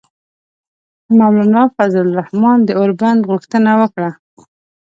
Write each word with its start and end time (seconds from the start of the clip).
مولانا 1.19 1.63
فضل 1.75 2.03
الرحمان 2.09 2.57
د 2.63 2.69
اوربند 2.79 3.21
غوښتنه 3.31 3.71
وکړه. 3.81 4.11